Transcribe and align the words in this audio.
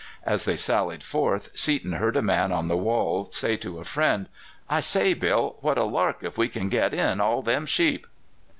As 0.25 0.45
they 0.45 0.57
sallied 0.57 1.03
forth 1.03 1.51
Seaton 1.53 1.91
heard 1.93 2.17
a 2.17 2.23
man 2.23 2.51
on 2.51 2.65
the 2.65 2.75
walls 2.75 3.37
say 3.37 3.55
to 3.57 3.77
a 3.77 3.83
friend, 3.85 4.27
"I 4.67 4.79
say, 4.79 5.13
Bill, 5.13 5.57
what 5.61 5.77
a 5.77 5.83
lark 5.83 6.23
if 6.23 6.39
we 6.39 6.49
can 6.49 6.69
get 6.69 6.91
in 6.91 7.21
all 7.21 7.43
them 7.43 7.67
sheep!" 7.67 8.07